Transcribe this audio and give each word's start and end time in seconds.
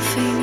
nothing 0.00 0.39